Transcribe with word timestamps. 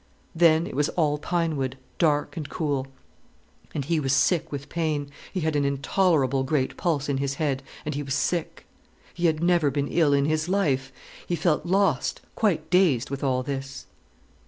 Then 0.33 0.65
it 0.65 0.75
was 0.75 0.89
all 0.89 1.19
pine 1.19 1.55
wood, 1.57 1.77
dark 1.99 2.35
and 2.35 2.49
cool. 2.49 2.87
And 3.71 3.85
he 3.85 3.99
was 3.99 4.13
sick 4.13 4.51
with 4.51 4.67
pain, 4.67 5.11
he 5.31 5.41
had 5.41 5.55
an 5.55 5.63
intolerable 5.63 6.41
great 6.43 6.75
pulse 6.75 7.07
in 7.07 7.17
his 7.17 7.35
head, 7.35 7.61
and 7.85 7.93
he 7.93 8.01
was 8.01 8.15
sick. 8.15 8.65
He 9.13 9.27
had 9.27 9.43
never 9.43 9.69
been 9.69 9.87
ill 9.89 10.11
in 10.11 10.25
his 10.25 10.49
life, 10.49 10.91
he 11.27 11.35
felt 11.35 11.67
lost, 11.67 12.19
quite 12.33 12.67
dazed 12.71 13.11
with 13.11 13.23
all 13.23 13.43
this. 13.43 13.85